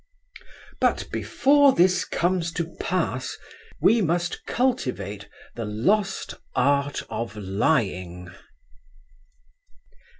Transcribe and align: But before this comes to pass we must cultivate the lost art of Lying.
But 0.79 1.07
before 1.11 1.73
this 1.73 2.05
comes 2.05 2.51
to 2.53 2.73
pass 2.79 3.37
we 3.79 4.01
must 4.01 4.47
cultivate 4.47 5.29
the 5.53 5.65
lost 5.65 6.33
art 6.55 7.03
of 7.11 7.37
Lying. 7.37 8.31